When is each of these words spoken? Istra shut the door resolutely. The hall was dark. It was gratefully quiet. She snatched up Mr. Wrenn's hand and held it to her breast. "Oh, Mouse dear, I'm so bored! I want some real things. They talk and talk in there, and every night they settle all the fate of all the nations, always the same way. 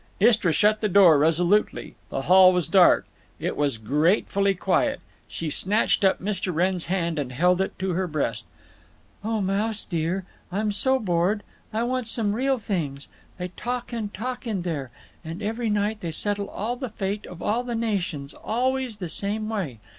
Istra 0.19 0.51
shut 0.51 0.81
the 0.81 0.89
door 0.89 1.19
resolutely. 1.19 1.93
The 2.09 2.23
hall 2.23 2.53
was 2.53 2.67
dark. 2.67 3.05
It 3.39 3.55
was 3.55 3.77
gratefully 3.77 4.55
quiet. 4.55 4.99
She 5.27 5.51
snatched 5.51 6.03
up 6.03 6.19
Mr. 6.19 6.51
Wrenn's 6.51 6.85
hand 6.85 7.19
and 7.19 7.31
held 7.31 7.61
it 7.61 7.77
to 7.77 7.91
her 7.91 8.07
breast. 8.07 8.47
"Oh, 9.23 9.41
Mouse 9.41 9.83
dear, 9.83 10.25
I'm 10.51 10.71
so 10.71 10.97
bored! 10.97 11.43
I 11.71 11.83
want 11.83 12.07
some 12.07 12.33
real 12.33 12.57
things. 12.57 13.09
They 13.37 13.49
talk 13.49 13.93
and 13.93 14.11
talk 14.11 14.47
in 14.47 14.63
there, 14.63 14.89
and 15.23 15.43
every 15.43 15.69
night 15.69 16.01
they 16.01 16.09
settle 16.09 16.49
all 16.49 16.75
the 16.75 16.89
fate 16.89 17.27
of 17.27 17.43
all 17.43 17.63
the 17.63 17.75
nations, 17.75 18.33
always 18.33 18.97
the 18.97 19.07
same 19.07 19.49
way. 19.49 19.77